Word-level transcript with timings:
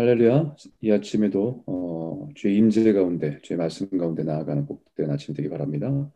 할렐루야. 0.00 0.56
이 0.80 0.90
아침에도 0.92 1.62
어, 1.66 2.26
주의 2.34 2.56
임재 2.56 2.90
가운데, 2.94 3.38
주의 3.42 3.58
말씀 3.58 3.86
가운데 3.98 4.22
나아가는 4.22 4.64
복된 4.64 5.10
아침 5.10 5.34
되기 5.34 5.50
바랍니다. 5.50 6.10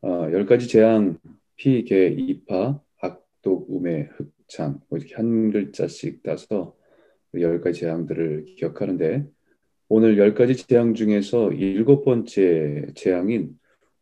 어, 0.00 0.08
열 0.32 0.46
가지 0.46 0.66
재앙, 0.66 1.18
피, 1.56 1.84
개, 1.84 2.06
이파, 2.06 2.80
악독, 3.02 3.66
우매, 3.68 4.08
흑창 4.16 4.80
뭐 4.88 4.98
이렇게 4.98 5.14
한 5.14 5.50
글자씩 5.50 6.22
따서 6.22 6.74
열 7.34 7.60
가지 7.60 7.80
재앙들을 7.80 8.46
기억하는데 8.56 9.26
오늘 9.90 10.16
열 10.16 10.32
가지 10.32 10.56
재앙 10.56 10.94
중에서 10.94 11.52
일곱 11.52 12.06
번째 12.06 12.86
재앙인 12.94 13.58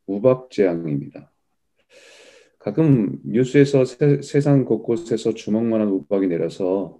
우박 0.06 0.52
재앙입니다. 0.52 1.32
가끔 2.61 3.18
뉴스에서 3.24 3.84
세, 3.86 4.22
세상 4.22 4.64
곳곳에서 4.64 5.34
주먹만한 5.34 5.88
우박이 5.88 6.29
내려서 6.29 7.00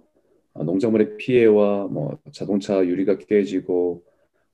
농작물의 0.53 1.17
피해와 1.17 1.87
뭐 1.87 2.19
자동차 2.31 2.85
유리가 2.85 3.17
깨지고 3.17 4.03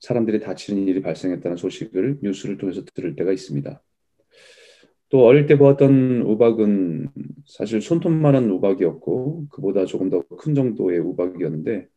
사람들이 0.00 0.40
다치는 0.40 0.86
일이 0.86 1.02
발생했다는 1.02 1.56
소식을 1.56 2.18
뉴스를 2.22 2.56
통해서 2.58 2.84
들을 2.84 3.16
때가 3.16 3.32
있습니다. 3.32 3.82
또 5.10 5.24
어릴 5.24 5.46
때 5.46 5.56
보았던 5.56 6.22
우박은 6.22 7.08
사실 7.46 7.80
손톱만한 7.80 8.50
우박이었고 8.50 9.46
그보다 9.50 9.86
조금 9.86 10.10
더 10.10 10.22
큰 10.36 10.54
정도의 10.54 10.98
우박이었는데 11.00 11.88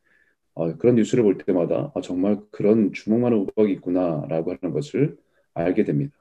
어, 0.53 0.77
그런 0.77 0.95
뉴스를 0.95 1.23
볼 1.23 1.37
때마다 1.37 1.91
아, 1.95 2.01
정말 2.01 2.39
그런 2.51 2.91
주먹만한 2.93 3.39
우박이 3.39 3.71
있구나라고 3.73 4.51
하는 4.61 4.73
것을 4.73 5.17
알게 5.53 5.83
됩니다. 5.83 6.13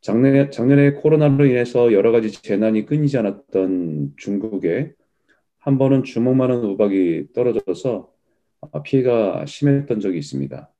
작년에, 0.00 0.50
작년에 0.50 0.92
코로나로 0.92 1.46
인해서 1.46 1.92
여러 1.92 2.12
가지 2.12 2.30
재난이 2.30 2.86
끊이지 2.86 3.18
않았던 3.18 4.14
중국에 4.16 4.94
한 5.68 5.76
번은 5.76 6.02
주먹만한 6.02 6.64
우박이 6.64 7.34
떨어져서 7.34 8.10
피해가 8.84 9.44
심했던 9.44 10.00
적이 10.00 10.16
있습니다. 10.16 10.72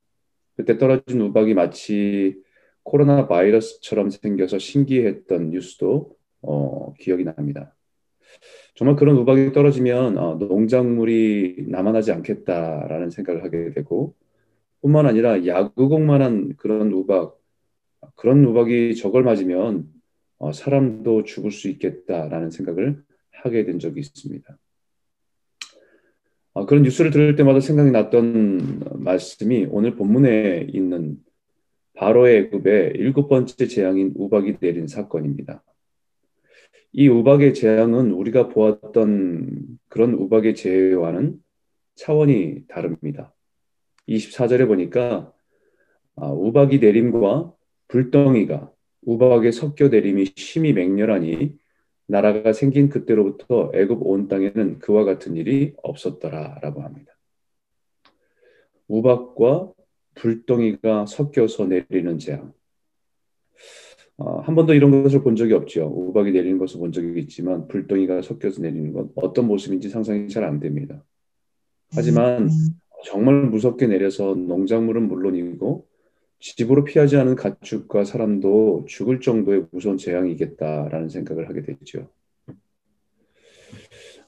그때 0.56 0.78
떨어진 0.78 1.20
우박이 1.20 1.52
마치 1.52 2.40
코로나 2.84 3.28
바이러스처럼 3.28 4.08
생겨서 4.08 4.58
신기했던 4.58 5.50
뉴스도 5.50 6.16
어, 6.40 6.94
기억이 6.94 7.24
납니다. 7.24 7.76
정말 8.76 8.96
그런 8.96 9.18
우박이 9.18 9.52
떨어지면 9.52 10.16
어, 10.16 10.36
농작물이 10.36 11.66
남아나지 11.68 12.10
않겠다라는 12.12 13.10
생각을 13.10 13.44
하게 13.44 13.72
되고 13.72 14.14
뿐만 14.80 15.04
아니라 15.04 15.44
야구공만한 15.44 16.56
그런 16.56 16.92
우박 16.92 17.38
그런 18.14 18.42
우박이 18.42 18.96
저걸 18.96 19.22
맞으면 19.22 19.86
어, 20.38 20.52
사람도 20.52 21.24
죽을 21.24 21.50
수 21.50 21.68
있겠다라는 21.68 22.50
생각을 22.50 23.02
하게 23.32 23.66
된 23.66 23.78
적이 23.78 24.00
있습니다. 24.00 24.58
어, 26.58 26.66
그런 26.66 26.82
뉴스를 26.82 27.12
들을 27.12 27.36
때마다 27.36 27.60
생각이 27.60 27.92
났던 27.92 28.80
말씀이 28.96 29.68
오늘 29.70 29.94
본문에 29.94 30.66
있는 30.72 31.16
바로의 31.94 32.38
애굽의 32.38 32.94
일곱 32.96 33.28
번째 33.28 33.68
재앙인 33.68 34.12
우박이 34.16 34.56
내린 34.58 34.88
사건입니다. 34.88 35.62
이 36.92 37.06
우박의 37.06 37.54
재앙은 37.54 38.10
우리가 38.10 38.48
보았던 38.48 39.78
그런 39.88 40.14
우박의 40.14 40.56
재해와는 40.56 41.36
차원이 41.94 42.66
다릅니다. 42.66 43.32
24절에 44.08 44.66
보니까 44.66 45.32
아, 46.16 46.26
우박이 46.26 46.80
내림과 46.80 47.52
불덩이가 47.86 48.72
우박에 49.02 49.52
섞여 49.52 49.86
내림이 49.86 50.32
심히 50.34 50.72
맹렬하니 50.72 51.56
나라가 52.08 52.52
생긴 52.54 52.88
그때로부터 52.88 53.70
애굽 53.74 53.98
온 54.02 54.28
땅에는 54.28 54.78
그와 54.78 55.04
같은 55.04 55.36
일이 55.36 55.74
없었더라라고 55.82 56.82
합니다. 56.82 57.12
우박과 58.88 59.72
불덩이가 60.14 61.06
섞여서 61.06 61.66
내리는 61.66 62.18
재앙. 62.18 62.52
어, 64.16 64.40
한 64.40 64.54
번도 64.54 64.74
이런 64.74 65.02
것을 65.02 65.22
본 65.22 65.36
적이 65.36 65.52
없죠. 65.52 65.86
우박이 65.86 66.32
내리는 66.32 66.58
것을 66.58 66.80
본 66.80 66.90
적이 66.92 67.20
있지만 67.20 67.68
불덩이가 67.68 68.22
섞여서 68.22 68.62
내리는 68.62 68.92
것 68.92 69.10
어떤 69.14 69.46
모습인지 69.46 69.90
상상이 69.90 70.28
잘 70.28 70.44
안 70.44 70.58
됩니다. 70.58 71.04
하지만 71.94 72.48
정말 73.04 73.42
무섭게 73.44 73.86
내려서 73.86 74.34
농작물은 74.34 75.08
물론이고 75.08 75.87
집으로 76.40 76.84
피하지 76.84 77.16
않은 77.16 77.34
가축과 77.34 78.04
사람도 78.04 78.86
죽을 78.88 79.20
정도의 79.20 79.66
무서운 79.70 79.96
재앙이겠다라는 79.96 81.08
생각을 81.08 81.48
하게 81.48 81.62
됐죠. 81.62 82.08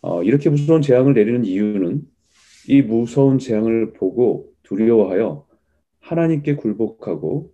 어, 0.02 0.22
이렇게 0.22 0.50
무서운 0.50 0.82
재앙을 0.82 1.14
내리는 1.14 1.44
이유는 1.44 2.02
이 2.68 2.82
무서운 2.82 3.38
재앙을 3.38 3.92
보고 3.92 4.52
두려워하여 4.62 5.46
하나님께 6.00 6.56
굴복하고 6.56 7.52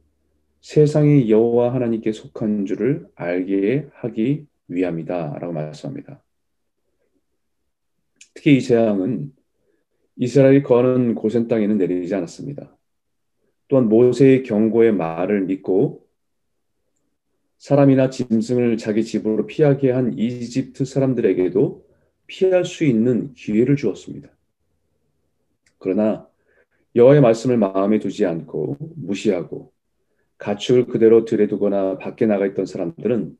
세상의 0.60 1.30
여호와 1.30 1.74
하나님께 1.74 2.12
속한 2.12 2.66
줄을 2.66 3.06
알게 3.14 3.88
하기 3.92 4.46
위함이다라고 4.68 5.52
말씀합니다. 5.52 6.22
특히 8.34 8.56
이 8.56 8.60
재앙은 8.60 9.32
이스라엘이 10.16 10.62
거하는 10.62 11.14
고센 11.14 11.46
땅에는 11.46 11.78
내리지 11.78 12.14
않았습니다. 12.14 12.75
또한 13.69 13.88
모세의 13.88 14.43
경고의 14.43 14.93
말을 14.93 15.43
믿고 15.43 16.06
사람이나 17.59 18.10
짐승을 18.10 18.77
자기 18.77 19.03
집으로 19.03 19.47
피하게 19.47 19.91
한 19.91 20.16
이집트 20.19 20.84
사람들에게도 20.84 21.87
피할 22.27 22.65
수 22.65 22.84
있는 22.84 23.32
기회를 23.34 23.77
주었습니다. 23.77 24.28
그러나 25.78 26.28
여호와의 26.94 27.21
말씀을 27.21 27.56
마음에 27.56 27.99
두지 27.99 28.25
않고 28.27 28.77
무시하고 28.97 29.72
가축을 30.38 30.87
그대로 30.87 31.25
들여두거나 31.25 31.98
밖에 31.98 32.27
나가 32.27 32.47
있던 32.47 32.66
사람들은 32.66 33.37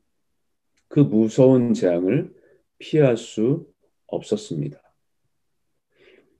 그 0.87 0.99
무서운 0.99 1.73
재앙을 1.73 2.33
피할 2.79 3.17
수 3.17 3.67
없었습니다. 4.07 4.79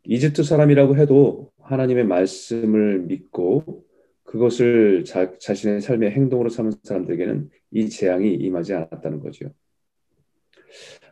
이집트 0.07 0.43
사람이라고 0.43 0.95
해도 0.97 1.51
하나님의 1.61 2.05
말씀을 2.05 2.99
믿고 2.99 3.83
그것을 4.23 5.03
자, 5.03 5.37
자신의 5.37 5.81
삶의 5.81 6.11
행동으로 6.11 6.49
삼은 6.49 6.71
사람들에게는 6.83 7.49
이 7.71 7.89
재앙이 7.89 8.33
임하지 8.33 8.73
않았다는 8.73 9.19
거죠. 9.19 9.49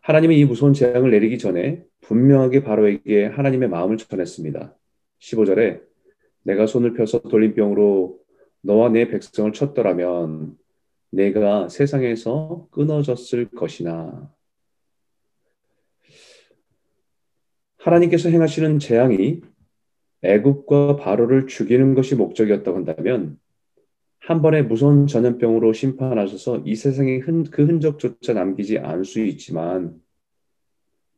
하나님이 0.01 0.39
이 0.39 0.45
무서운 0.45 0.73
재앙을 0.73 1.11
내리기 1.11 1.37
전에 1.37 1.83
분명하게 2.01 2.63
바로에게 2.63 3.25
하나님의 3.25 3.69
마음을 3.69 3.97
전했습니다. 3.97 4.75
15절에 5.19 5.81
내가 6.43 6.65
손을 6.65 6.93
펴서 6.93 7.19
돌림병으로 7.19 8.19
너와 8.61 8.89
내 8.89 9.07
백성을 9.07 9.51
쳤더라면 9.51 10.55
내가 11.09 11.67
세상에서 11.69 12.67
끊어졌을 12.71 13.49
것이나 13.49 14.31
하나님께서 17.85 18.29
행하시는 18.29 18.79
재앙이 18.79 19.41
애굽과 20.23 20.95
바로를 20.95 21.45
죽이는 21.45 21.93
것이 21.93 22.15
목적이었다고 22.15 22.77
한다면 22.77 23.37
한 24.19 24.41
번의 24.41 24.65
무서운 24.65 25.05
전염병으로 25.05 25.71
심판하셔서 25.71 26.63
이 26.65 26.75
세상에 26.75 27.17
흔, 27.17 27.43
그 27.43 27.63
흔적조차 27.63 28.33
남기지 28.33 28.79
않을 28.79 29.05
수 29.05 29.19
있지만 29.21 30.01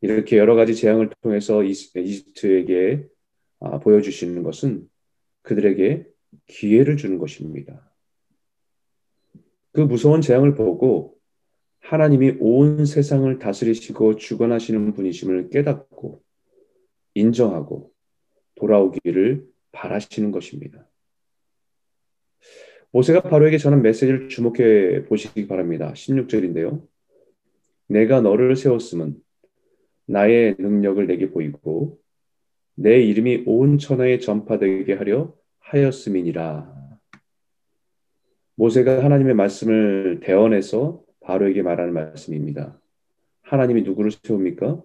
이렇게 0.02 0.38
여러 0.38 0.56
가지 0.56 0.76
재앙을 0.76 1.10
통해서 1.22 1.64
이집트에게 1.64 3.08
아, 3.62 3.80
보여주시는 3.80 4.44
것은 4.44 4.90
그들에게 5.44 6.06
기회를 6.48 6.98
주는 6.98 7.18
것입니다. 7.18 7.90
그 9.72 9.80
무서운 9.80 10.20
재앙을 10.20 10.54
보고 10.54 11.18
하나님이 11.80 12.36
온 12.42 12.86
세상을 12.86 13.40
다스리시고 13.40 14.18
주관하시는 14.18 14.94
분이심을 14.94 15.50
깨닫고 15.50 16.27
인정하고 17.20 17.92
돌아오기를 18.56 19.46
바라시는 19.72 20.32
것입니다. 20.32 20.88
모세가 22.92 23.22
바로에게 23.24 23.58
전한 23.58 23.82
메시지를 23.82 24.30
주목해 24.30 25.06
보시기 25.06 25.48
바랍니다. 25.48 25.94
16절인데요. 25.94 26.86
내가 27.88 28.22
너를 28.22 28.56
세웠음은 28.56 29.16
나의 30.06 30.56
능력을 30.58 31.06
내게 31.06 31.30
보이고 31.30 32.00
내 32.76 33.02
이름이 33.02 33.44
온 33.46 33.78
천하에 33.78 34.20
전파되게 34.20 34.94
하려 34.94 35.34
하였음이니라. 35.60 36.78
모세가 38.56 39.04
하나님의 39.04 39.36
말씀을 39.36 40.20
대언해서 40.22 41.04
바로에게 41.20 41.62
말하는 41.62 41.94
말씀입니다. 41.94 42.80
하나님이 43.42 43.84
누구를 43.84 44.12
세웁니까? 44.12 44.82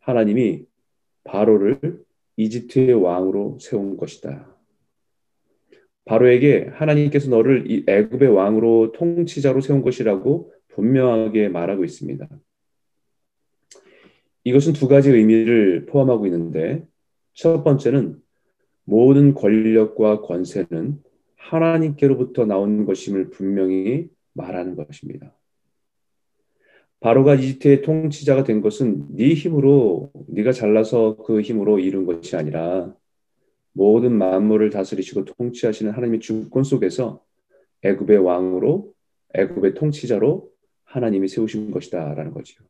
하나님이 0.00 0.66
바로를 1.24 1.78
이집트의 2.36 2.94
왕으로 2.94 3.58
세운 3.60 3.96
것이다. 3.96 4.52
바로에게 6.04 6.70
하나님께서 6.72 7.30
너를 7.30 7.70
이 7.70 7.84
애굽의 7.86 8.28
왕으로 8.28 8.92
통치자로 8.92 9.60
세운 9.60 9.82
것이라고 9.82 10.52
분명하게 10.68 11.48
말하고 11.48 11.84
있습니다. 11.84 12.28
이것은 14.44 14.72
두 14.72 14.88
가지 14.88 15.10
의미를 15.10 15.86
포함하고 15.86 16.26
있는데 16.26 16.84
첫 17.34 17.62
번째는 17.62 18.20
모든 18.84 19.34
권력과 19.34 20.22
권세는 20.22 21.00
하나님께로부터 21.36 22.46
나온 22.46 22.84
것임을 22.84 23.30
분명히 23.30 24.08
말하는 24.32 24.74
것입니다. 24.74 25.32
바로가 27.02 27.34
이집트의 27.34 27.82
통치자가 27.82 28.44
된 28.44 28.60
것은 28.60 29.16
네 29.16 29.34
힘으로 29.34 30.12
네가 30.28 30.52
잘나서 30.52 31.16
그 31.16 31.40
힘으로 31.40 31.80
이룬 31.80 32.06
것이 32.06 32.36
아니라 32.36 32.94
모든 33.72 34.16
만물을 34.16 34.70
다스리시고 34.70 35.24
통치하시는 35.24 35.90
하나님의 35.92 36.20
주권 36.20 36.62
속에서 36.62 37.20
애굽의 37.82 38.18
왕으로 38.18 38.92
애굽의 39.34 39.74
통치자로 39.74 40.48
하나님이 40.84 41.26
세우신 41.26 41.72
것이다라는 41.72 42.32
거지요. 42.32 42.60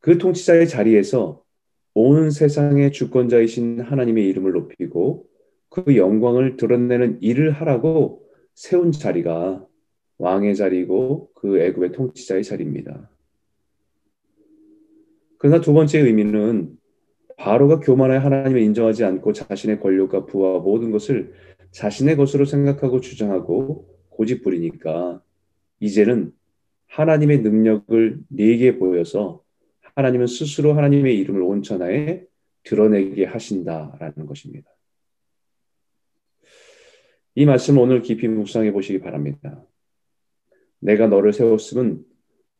그 0.00 0.18
통치자의 0.18 0.66
자리에서 0.66 1.44
온 1.94 2.32
세상의 2.32 2.90
주권자이신 2.90 3.80
하나님의 3.80 4.26
이름을 4.26 4.52
높이고 4.52 5.26
그 5.68 5.96
영광을 5.96 6.56
드러내는 6.56 7.18
일을 7.22 7.52
하라고 7.52 8.24
세운 8.54 8.90
자리가 8.90 9.64
왕의 10.22 10.54
자리고 10.54 11.32
그 11.34 11.58
애굽의 11.58 11.90
통치자의 11.92 12.44
자리입니다. 12.44 13.10
그러나 15.36 15.60
두 15.60 15.72
번째 15.72 15.98
의미는 15.98 16.78
바로가 17.36 17.80
교만하여 17.80 18.20
하나님을 18.20 18.60
인정하지 18.60 19.02
않고 19.02 19.32
자신의 19.32 19.80
권력과 19.80 20.26
부와 20.26 20.60
모든 20.60 20.92
것을 20.92 21.32
자신의 21.72 22.16
것으로 22.16 22.44
생각하고 22.44 23.00
주장하고 23.00 23.88
고집부리니까 24.10 25.20
이제는 25.80 26.32
하나님의 26.86 27.40
능력을 27.40 28.20
네게 28.28 28.78
보여서 28.78 29.42
하나님은 29.96 30.28
스스로 30.28 30.74
하나님의 30.74 31.18
이름을 31.18 31.42
온 31.42 31.64
천하에 31.64 32.22
드러내게 32.62 33.24
하신다라는 33.24 34.26
것입니다. 34.26 34.70
이 37.34 37.44
말씀 37.44 37.76
오늘 37.78 38.02
깊이 38.02 38.28
묵상해 38.28 38.70
보시기 38.70 39.00
바랍니다. 39.00 39.64
내가 40.82 41.06
너를 41.06 41.32
세웠음은 41.32 42.04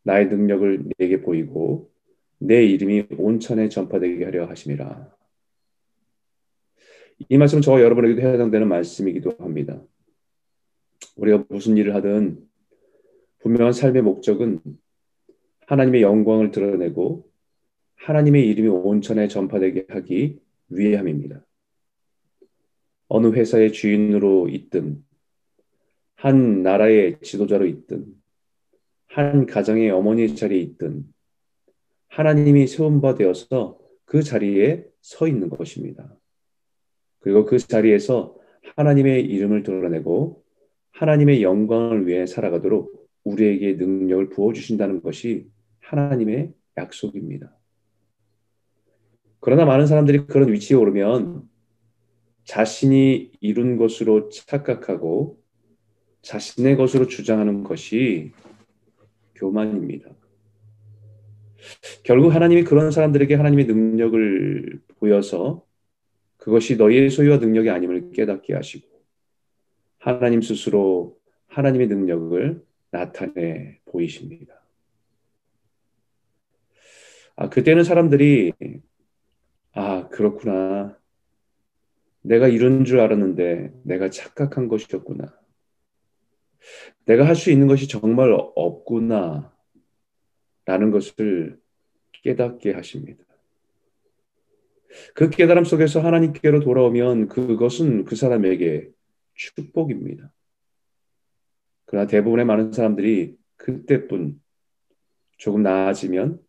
나의 0.05 0.29
능력을 0.29 0.85
내게 0.97 1.21
보이고 1.21 1.91
내 2.39 2.65
이름이 2.65 3.07
온천에 3.19 3.69
전파되게 3.69 4.25
하려 4.25 4.47
하심이라. 4.47 5.13
이 7.29 7.39
말씀은 7.39 7.63
저와 7.63 7.81
여러분에게도 7.83 8.27
해당되는 8.27 8.69
말씀이기도 8.69 9.35
합니다. 9.39 9.83
우리가 11.17 11.45
무슨 11.49 11.77
일을 11.77 11.95
하든 11.97 12.39
분명한 13.41 13.73
삶의 13.73 14.03
목적은 14.03 14.61
하나님의 15.67 16.03
영광을 16.03 16.53
드러내고 16.53 17.29
하나님의 17.97 18.49
이름이 18.49 18.69
온천에 18.69 19.29
전파되게 19.29 19.87
하기 19.89 20.39
위함입니다. 20.69 21.45
어느 23.09 23.33
회사의 23.33 23.73
주인으로 23.73 24.49
있든 24.49 25.05
한 26.23 26.63
나라의 26.63 27.19
지도자로 27.21 27.67
있든 27.67 28.05
한 29.09 29.45
가정의 29.45 29.91
어머니 29.91 30.37
자리에 30.37 30.61
있든 30.61 31.03
하나님이 32.11 32.69
세운 32.69 33.01
바 33.01 33.17
되어서 33.17 33.77
그 34.05 34.23
자리에 34.23 34.87
서 35.01 35.27
있는 35.27 35.51
것입니다. 35.51 36.17
그리고 37.19 37.45
그 37.45 37.59
자리에서 37.59 38.37
하나님의 38.77 39.25
이름을 39.25 39.65
드러내고 39.65 40.45
하나님의 40.93 41.43
영광을 41.43 42.07
위해 42.07 42.25
살아가도록 42.27 43.09
우리에게 43.25 43.73
능력을 43.73 44.29
부어주신다는 44.29 45.03
것이 45.03 45.49
하나님의 45.81 46.53
약속입니다. 46.77 47.53
그러나 49.41 49.65
많은 49.65 49.87
사람들이 49.89 50.27
그런 50.29 50.53
위치에 50.53 50.77
오르면 50.77 51.43
자신이 52.45 53.33
이룬 53.41 53.77
것으로 53.77 54.29
착각하고 54.29 55.42
자신의 56.23 56.77
것으로 56.77 57.07
주장하는 57.07 57.65
것이 57.65 58.33
교만입니다. 59.35 60.11
결국 62.03 62.35
하나님이 62.35 62.65
그런 62.65 62.91
사람들에게 62.91 63.35
하나님의 63.35 63.67
능력을 63.67 64.81
보여서 64.99 65.65
그것이 66.37 66.77
너희의 66.77 67.11
소유와 67.11 67.37
능력이 67.39 67.71
아님을 67.71 68.11
깨닫게 68.13 68.55
하시고 68.55 68.89
하나님 69.99 70.43
스스로 70.43 71.19
하나님의 71.47 71.87
능력을 71.89 72.65
나타내 72.91 73.79
보이십니다. 73.85 74.61
아, 77.37 77.49
그때는 77.49 77.85
사람들이 77.85 78.53
아, 79.73 80.09
그렇구나. 80.09 80.99
내가 82.23 82.49
이런 82.49 82.85
줄 82.85 83.01
알았는데 83.01 83.73
내가 83.85 84.11
착각한 84.11 84.69
것이었구나. 84.69 85.42
내가 87.05 87.27
할 87.27 87.35
수 87.35 87.51
있는 87.51 87.67
것이 87.67 87.89
정말 87.89 88.31
없구나. 88.33 89.53
라는 90.65 90.91
것을 90.91 91.61
깨닫게 92.13 92.73
하십니다. 92.73 93.25
그 95.15 95.31
깨달음 95.31 95.65
속에서 95.65 96.01
하나님께로 96.01 96.61
돌아오면 96.61 97.29
그것은 97.29 98.05
그 98.05 98.15
사람에게 98.15 98.91
축복입니다. 99.35 100.33
그러나 101.87 102.07
대부분의 102.07 102.45
많은 102.45 102.73
사람들이 102.73 103.37
그때뿐 103.57 104.41
조금 105.37 105.63
나아지면 105.63 106.41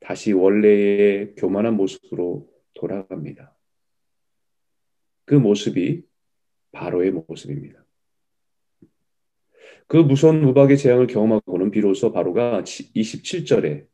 다시 0.00 0.32
원래의 0.32 1.34
교만한 1.36 1.74
모습으로 1.74 2.50
돌아갑니다. 2.74 3.56
그 5.24 5.34
모습이 5.34 6.04
바로의 6.72 7.12
모습입니다. 7.12 7.83
그 9.86 9.96
무서운 9.96 10.40
무박의 10.42 10.78
재앙을 10.78 11.06
경험하고는 11.06 11.70
비로소 11.70 12.12
바로가 12.12 12.62
27절에 12.62 13.86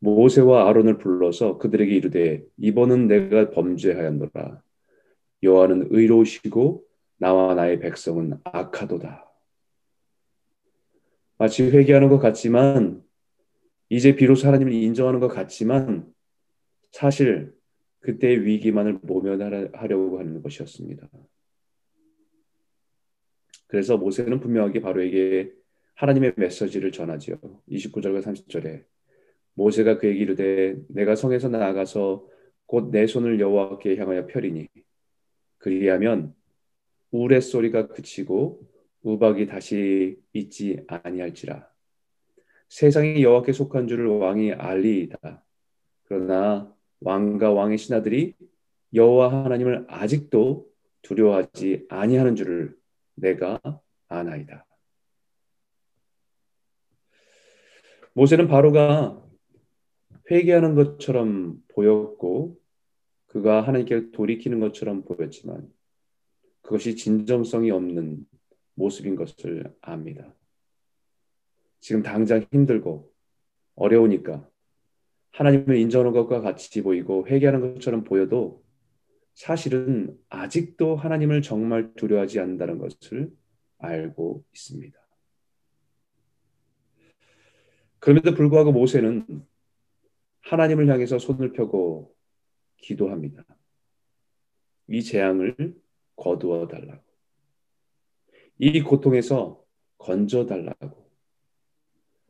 모세와 0.00 0.68
아론을 0.68 0.98
불러서 0.98 1.58
그들에게 1.58 1.94
이르되 1.94 2.42
이번은 2.56 3.08
내가 3.08 3.50
범죄하였노라 3.50 4.62
여호와는 5.42 5.88
의로우시고 5.90 6.84
나와 7.18 7.54
나의 7.54 7.80
백성은 7.80 8.38
악하도다. 8.44 9.24
마치 11.38 11.62
회개하는 11.62 12.08
것 12.08 12.18
같지만 12.18 13.02
이제 13.88 14.16
비로소 14.16 14.48
하나님을 14.48 14.72
인정하는 14.72 15.20
것 15.20 15.28
같지만 15.28 16.06
사실 16.90 17.52
그때의 18.00 18.44
위기만을 18.44 18.98
모면하려고 19.02 20.18
하는 20.18 20.42
것이었습니다. 20.42 21.08
그래서 23.68 23.96
모세는 23.96 24.40
분명하게 24.40 24.80
바로에게 24.80 25.52
하나님의 25.94 26.34
메시지를 26.36 26.90
전하지요. 26.90 27.38
29절과 27.70 28.22
30절에 28.22 28.84
모세가 29.54 29.98
그에게 29.98 30.18
이르되 30.18 30.76
내가 30.88 31.14
성에서 31.14 31.48
나아가서 31.48 32.26
곧 32.66 32.90
내 32.90 33.06
손을 33.06 33.40
여호와께 33.40 33.96
향하여 33.96 34.26
펴리니 34.26 34.68
그리하면 35.58 36.34
우레 37.10 37.40
소리가 37.40 37.88
그치고 37.88 38.60
우박이 39.02 39.46
다시 39.46 40.18
있지 40.32 40.78
아니할지라 40.86 41.66
세상이 42.68 43.22
여호와께 43.22 43.52
속한 43.52 43.88
줄을 43.88 44.06
왕이 44.06 44.52
알리이다. 44.52 45.44
그러나 46.04 46.74
왕과 47.00 47.52
왕의 47.52 47.78
신하들이 47.78 48.34
여호와 48.94 49.44
하나님을 49.44 49.86
아직도 49.88 50.66
두려워하지 51.02 51.86
아니하는 51.88 52.36
줄을 52.36 52.76
내가 53.20 53.60
아나이다. 54.08 54.66
모세는 58.12 58.48
바로가 58.48 59.24
회개하는 60.30 60.74
것처럼 60.74 61.62
보였고 61.68 62.58
그가 63.26 63.60
하나님께 63.60 64.10
돌이키는 64.10 64.60
것처럼 64.60 65.04
보였지만 65.04 65.70
그것이 66.62 66.96
진정성이 66.96 67.70
없는 67.70 68.26
모습인 68.74 69.16
것을 69.16 69.74
압니다. 69.80 70.34
지금 71.80 72.02
당장 72.02 72.44
힘들고 72.52 73.12
어려우니까 73.74 74.48
하나님을 75.32 75.76
인정하는 75.76 76.12
것과 76.12 76.40
같이 76.40 76.82
보이고 76.82 77.26
회개하는 77.28 77.74
것처럼 77.74 78.04
보여도 78.04 78.64
사실은 79.38 80.18
아직도 80.30 80.96
하나님을 80.96 81.42
정말 81.42 81.94
두려워하지 81.94 82.40
않는다는 82.40 82.76
것을 82.78 83.30
알고 83.78 84.44
있습니다. 84.52 84.98
그럼에도 88.00 88.34
불구하고 88.34 88.72
모세는 88.72 89.46
하나님을 90.40 90.88
향해서 90.88 91.20
손을 91.20 91.52
펴고 91.52 92.16
기도합니다. 92.78 93.44
이 94.88 95.04
재앙을 95.04 95.54
거두어 96.16 96.66
달라고. 96.66 97.04
이 98.58 98.82
고통에서 98.82 99.64
건져 99.98 100.46
달라고. 100.46 101.08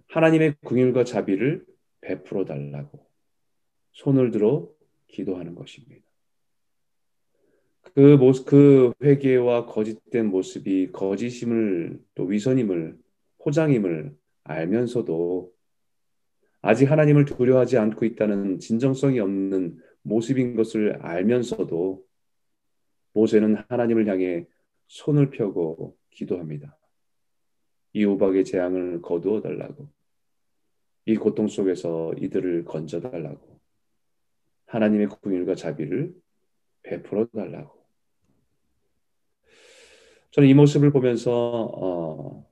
하나님의 0.08 0.56
궁율과 0.62 1.04
자비를 1.04 1.64
베풀어 2.02 2.44
달라고 2.44 3.08
손을 3.92 4.30
들어 4.30 4.70
기도하는 5.06 5.54
것입니다. 5.54 6.07
그 7.98 8.14
모습, 8.14 8.46
그 8.46 8.92
회개와 9.02 9.66
거짓된 9.66 10.26
모습이 10.26 10.92
거짓임을 10.92 12.00
또 12.14 12.26
위선임을 12.26 12.96
포장임을 13.38 14.16
알면서도 14.44 15.52
아직 16.62 16.88
하나님을 16.92 17.24
두려워하지 17.24 17.76
않고 17.76 18.04
있다는 18.04 18.60
진정성이 18.60 19.18
없는 19.18 19.80
모습인 20.02 20.54
것을 20.54 21.00
알면서도 21.02 22.04
모세는 23.14 23.64
하나님을 23.68 24.06
향해 24.06 24.46
손을 24.86 25.30
펴고 25.30 25.96
기도합니다. 26.10 26.78
이 27.94 28.04
우박의 28.04 28.44
재앙을 28.44 29.02
거두어 29.02 29.40
달라고. 29.40 29.88
이 31.06 31.16
고통 31.16 31.48
속에서 31.48 32.12
이들을 32.16 32.64
건져 32.64 33.00
달라고. 33.00 33.58
하나님의 34.66 35.08
궁율과 35.08 35.56
자비를 35.56 36.14
베풀어 36.84 37.26
달라고. 37.34 37.77
저는 40.30 40.48
이 40.48 40.54
모습을 40.54 40.92
보면서 40.92 41.70
어, 41.74 42.50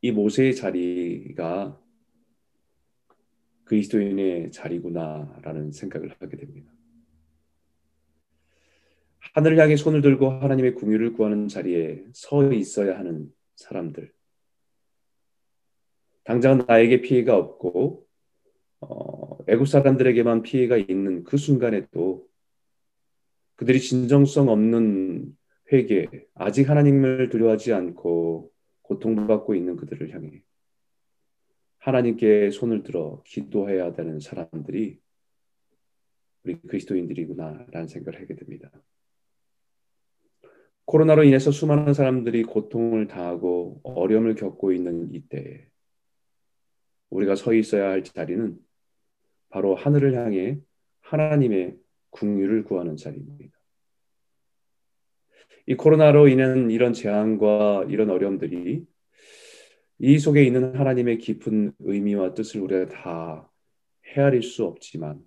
이 0.00 0.10
모세의 0.10 0.56
자리가 0.56 1.80
그리스도인의 3.64 4.50
자리구나라는 4.50 5.72
생각을 5.72 6.14
하게 6.18 6.36
됩니다. 6.36 6.72
하늘을 9.34 9.58
향해 9.58 9.76
손을 9.76 10.00
들고 10.00 10.30
하나님의 10.30 10.74
궁유를 10.74 11.12
구하는 11.12 11.48
자리에 11.48 12.04
서 12.12 12.50
있어야 12.52 12.98
하는 12.98 13.32
사람들. 13.56 14.12
당장 16.24 16.64
나에게 16.66 17.02
피해가 17.02 17.36
없고 17.36 18.06
어, 18.80 19.38
애국 19.46 19.66
사람들에게만 19.66 20.42
피해가 20.42 20.76
있는 20.76 21.24
그 21.24 21.36
순간에도 21.36 22.28
그들이 23.56 23.80
진정성 23.80 24.48
없는 24.48 25.37
회개, 25.72 26.08
아직 26.34 26.68
하나님을 26.68 27.28
두려워하지 27.28 27.72
않고 27.72 28.50
고통받고 28.82 29.54
있는 29.54 29.76
그들을 29.76 30.14
향해 30.14 30.42
하나님께 31.78 32.50
손을 32.50 32.82
들어 32.82 33.22
기도해야 33.26 33.92
되는 33.92 34.18
사람들이 34.18 34.98
우리 36.44 36.60
그리스도인들이구나라는 36.60 37.88
생각을 37.88 38.20
하게 38.20 38.34
됩니다. 38.34 38.70
코로나로 40.86 41.24
인해서 41.24 41.50
수많은 41.50 41.92
사람들이 41.92 42.44
고통을 42.44 43.08
당하고 43.08 43.80
어려움을 43.82 44.34
겪고 44.34 44.72
있는 44.72 45.12
이때에 45.12 45.68
우리가 47.10 47.34
서 47.34 47.52
있어야 47.52 47.90
할 47.90 48.02
자리는 48.02 48.58
바로 49.50 49.74
하늘을 49.74 50.14
향해 50.14 50.58
하나님의 51.00 51.76
궁유를 52.10 52.64
구하는 52.64 52.96
자리입니다. 52.96 53.57
이 55.68 55.74
코로나로 55.74 56.28
인한 56.28 56.70
이런 56.70 56.94
재앙과 56.94 57.84
이런 57.90 58.08
어려움들이 58.08 58.86
이 59.98 60.18
속에 60.18 60.42
있는 60.42 60.74
하나님의 60.74 61.18
깊은 61.18 61.74
의미와 61.80 62.32
뜻을 62.32 62.62
우리가 62.62 62.86
다 62.86 63.52
헤아릴 64.06 64.42
수 64.42 64.64
없지만 64.64 65.20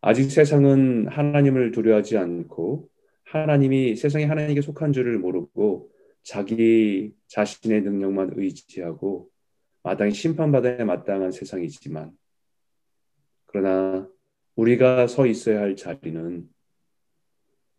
아직 0.00 0.30
세상은 0.30 1.08
하나님을 1.08 1.72
두려워하지 1.72 2.18
않고 2.18 2.88
하나님이 3.24 3.96
세상에 3.96 4.26
하나님께 4.26 4.60
속한 4.60 4.92
줄을 4.92 5.18
모르고 5.18 5.90
자기 6.22 7.14
자신의 7.26 7.82
능력만 7.82 8.34
의지하고 8.36 9.28
마땅히 9.82 10.12
심판받아야 10.12 10.84
마땅한 10.84 11.32
세상이지만 11.32 12.12
그러나 13.46 14.08
우리가 14.54 15.08
서 15.08 15.26
있어야 15.26 15.62
할 15.62 15.74
자리는 15.74 16.53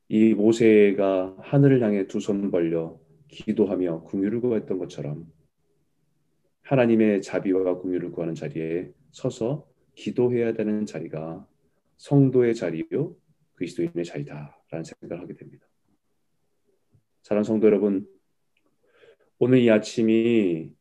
이 0.07 0.33
모세가 0.33 1.37
하늘을 1.39 1.81
향해 1.81 2.07
두 2.07 2.19
손 2.19 2.51
벌려 2.51 2.99
기도하며 3.27 4.03
궁유를 4.03 4.41
구했던 4.41 4.77
것처럼 4.77 5.25
하나님의 6.61 7.21
자비와 7.21 7.77
궁유를 7.79 8.11
구하는 8.11 8.33
자리에 8.35 8.91
서서 9.11 9.67
기도해야 9.95 10.53
되는 10.53 10.85
자리가 10.85 11.47
성도의 11.97 12.55
자리요 12.55 13.15
그리스도인의 13.55 14.03
자리다라는 14.03 14.83
생각을 14.83 15.23
하게 15.23 15.33
됩니다. 15.33 15.65
사랑 17.23 17.43
성도 17.43 17.67
여러분, 17.67 18.07
오늘 19.39 19.59
이 19.59 19.69
아침이 19.69 20.71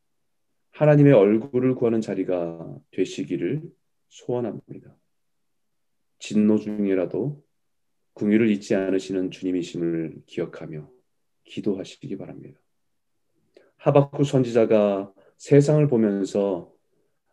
하나님의 0.73 1.13
얼굴을 1.13 1.75
구하는 1.77 2.01
자리가 2.01 2.77
되시기를 2.91 3.63
소원합니다. 4.09 4.97
진노 6.19 6.59
중이라도 6.59 7.44
궁유를 8.15 8.49
잊지 8.51 8.75
않으시는 8.75 9.31
주님이심을 9.31 10.23
기억하며 10.27 10.89
기도하시기 11.45 12.17
바랍니다. 12.17 12.61
하박국 13.77 14.25
선지자가 14.25 15.13
세상을 15.37 15.87
보면서 15.89 16.73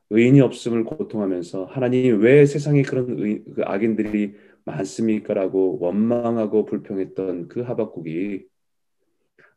의인이 0.09 0.41
없음을 0.41 0.83
고통하면서 0.83 1.65
하나님 1.65 2.19
왜 2.21 2.45
세상에 2.45 2.81
그런 2.81 3.17
의, 3.19 3.43
그 3.55 3.63
악인들이 3.63 4.35
많습니까라고 4.65 5.79
원망하고 5.79 6.65
불평했던 6.65 7.47
그 7.47 7.61
하박국이 7.61 8.45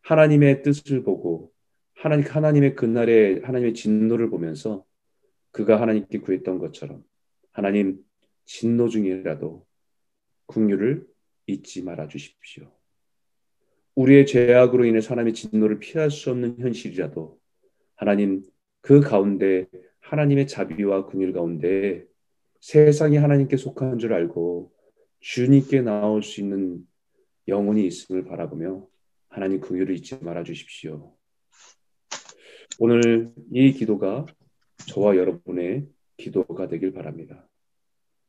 하나님의 0.02 0.62
뜻을 0.62 1.02
보고 1.02 1.52
하나님 1.94 2.26
하나님의 2.26 2.74
그날의 2.76 3.40
하나님의 3.42 3.74
진노를 3.74 4.30
보면서 4.30 4.84
그가 5.50 5.80
하나님께 5.80 6.18
구했던 6.18 6.58
것처럼 6.58 7.02
하나님 7.50 7.98
진노 8.44 8.88
중이라도 8.88 9.66
궁유를 10.46 11.06
잊지 11.46 11.82
말아 11.82 12.08
주십시오. 12.08 12.70
우리의 13.94 14.26
죄악으로 14.26 14.84
인해 14.84 15.00
하나님의 15.06 15.34
진노를 15.34 15.78
피할 15.78 16.10
수 16.10 16.30
없는 16.30 16.58
현실이라도 16.58 17.38
하나님 17.96 18.42
그 18.80 19.00
가운데 19.00 19.66
하나님의 20.00 20.46
자비와 20.46 21.06
긍휼 21.06 21.32
가운데 21.32 22.04
세상이 22.60 23.16
하나님께 23.16 23.56
속한 23.56 23.98
줄 23.98 24.12
알고 24.12 24.72
주님께 25.20 25.82
나올 25.82 26.22
수 26.22 26.40
있는 26.40 26.86
영혼이 27.46 27.86
있음을 27.86 28.24
바라보며 28.24 28.86
하나님 29.28 29.60
긍휼을 29.60 29.96
잊지 29.96 30.22
말아 30.22 30.42
주십시오. 30.42 31.14
오늘 32.78 33.32
이 33.52 33.72
기도가 33.72 34.26
저와 34.88 35.16
여러분의 35.16 35.86
기도가 36.16 36.68
되길 36.68 36.92
바랍니다. 36.92 37.48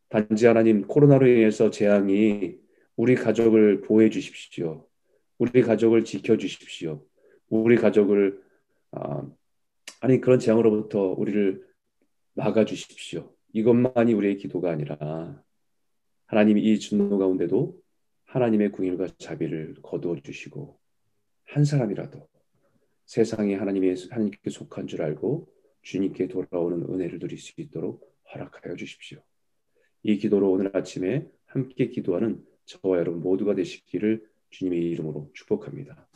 단지 0.09 0.45
하나님 0.45 0.87
코로나로 0.87 1.27
인해서 1.27 1.69
재앙이 1.69 2.64
우리 2.95 3.15
가족을 3.15 3.81
보호해 3.81 4.09
주십시오. 4.09 4.87
우리 5.37 5.61
가족을 5.61 6.05
지켜 6.05 6.37
주십시오. 6.37 7.05
우리 7.49 7.75
가족을 7.75 8.41
아, 8.91 9.29
아니 10.01 10.21
그런 10.21 10.39
재앙으로부터 10.39 11.13
우리를 11.17 11.65
막아 12.33 12.65
주십시오. 12.65 13.33
이것만이 13.53 14.13
우리의 14.13 14.37
기도가 14.37 14.71
아니라 14.71 15.41
하나님이 16.27 16.61
이 16.63 16.79
진노 16.79 17.17
가운데도 17.17 17.77
하나님의 18.25 18.71
궁일과 18.71 19.07
자비를 19.17 19.75
거두어 19.81 20.17
주시고 20.21 20.79
한 21.45 21.63
사람이라도 21.63 22.27
세상에 23.05 23.55
하나님의 23.55 23.95
하나님께 24.09 24.49
속한 24.49 24.87
줄 24.87 25.01
알고 25.01 25.47
주님께 25.83 26.27
돌아오는 26.27 26.81
은혜를 26.89 27.19
누릴 27.19 27.37
수 27.37 27.53
있도록 27.61 28.15
허락하여 28.33 28.75
주십시오. 28.75 29.21
이 30.03 30.17
기도로 30.17 30.51
오늘 30.51 30.75
아침에 30.75 31.27
함께 31.45 31.87
기도하는 31.87 32.43
저와 32.65 32.97
여러분 32.97 33.21
모두가 33.21 33.55
되시기를 33.55 34.23
주님의 34.49 34.81
이름으로 34.91 35.29
축복합니다. 35.33 36.07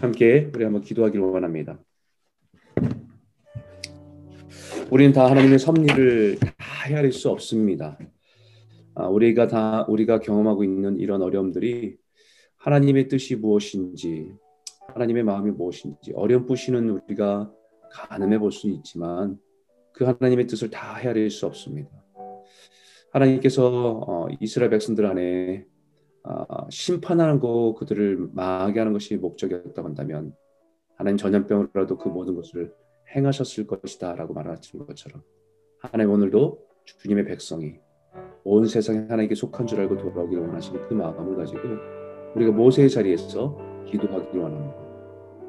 함께 0.00 0.50
우리 0.54 0.64
한번 0.64 0.82
기도하기를 0.82 1.24
원합니다. 1.24 1.78
우리는 4.90 5.12
다 5.12 5.30
하나님의 5.30 5.58
섭리를 5.58 6.38
다 6.38 6.54
헤아릴 6.86 7.12
수 7.12 7.30
없습니다. 7.30 7.98
아, 8.94 9.06
우리가 9.08 9.46
다 9.46 9.86
우리가 9.88 10.20
경험하고 10.20 10.64
있는 10.64 10.98
이런 10.98 11.22
어려움들이 11.22 11.96
하나님의 12.56 13.08
뜻이 13.08 13.36
무엇인지 13.36 14.32
하나님의 14.88 15.22
마음이 15.22 15.50
무엇인지 15.52 16.12
어렴풋이는 16.14 16.90
우리가 16.90 17.50
가늠해 17.90 18.38
볼 18.38 18.52
수는 18.52 18.76
있지만 18.76 19.38
그 19.92 20.04
하나님의 20.04 20.46
뜻을 20.46 20.70
다 20.70 20.96
헤아릴 20.96 21.30
수 21.30 21.46
없습니다. 21.46 21.90
하나님께서 23.10 24.04
어, 24.06 24.28
이스라엘 24.40 24.70
백성들 24.70 25.06
안에 25.06 25.66
어, 26.24 26.68
심판하는 26.70 27.40
거 27.40 27.74
그들을 27.74 28.28
망하게 28.32 28.80
하는 28.80 28.92
것이 28.92 29.16
목적이었다고 29.16 29.88
한다면 29.88 30.34
하나님 30.96 31.16
전염병으로라도 31.16 31.98
그 31.98 32.08
모든 32.08 32.36
것을 32.36 32.72
행하셨을 33.14 33.66
것이다라고 33.66 34.34
말하신 34.34 34.86
것처럼 34.86 35.22
하나님 35.80 36.12
오늘도 36.12 36.58
주님의 36.84 37.24
백성이 37.24 37.74
온 38.44 38.66
세상에 38.66 39.00
하나님께 39.08 39.34
속한 39.34 39.66
줄 39.66 39.80
알고 39.80 39.96
돌아오기를 39.96 40.42
원하시는 40.46 40.88
그 40.88 40.94
마음을 40.94 41.36
가지고 41.36 41.60
우리가 42.34 42.52
모세의 42.52 42.90
자리에서 42.90 43.56
기도하기를 43.86 44.40
원합니다. 44.40 44.82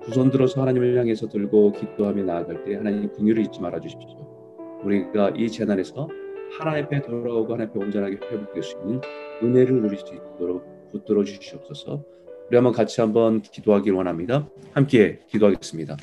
두손 0.02 0.32
들어서 0.32 0.62
하나님을 0.62 0.98
향해서 0.98 1.30
들고 1.30 1.72
기도하며 1.72 2.24
나아갈 2.24 2.64
때 2.66 2.76
하나님 2.76 3.12
긍휼을 3.12 3.40
잊지 3.46 3.62
말아 3.62 3.80
주십시오. 3.80 4.82
우리가 4.84 5.30
이 5.36 5.50
재난에서 5.50 6.10
하나님 6.60 6.86
앞에 6.86 7.02
돌아오고 7.02 7.54
하나님 7.54 7.72
앞에 7.72 7.80
온전하게 7.80 8.20
회복될 8.32 8.64
수 8.64 8.78
있는 8.80 9.02
은혜를 9.42 9.82
누릴 9.82 9.98
수 9.98 10.14
있도록 10.14 10.92
붙들어 10.92 11.24
주시옵소서. 11.24 12.04
우리 12.48 12.56
한번 12.56 12.74
같이 12.74 13.02
한번 13.02 13.42
기도하길 13.42 13.94
원합니다. 13.94 14.48
함께 14.74 15.20
기도하겠습니다. 15.28 15.98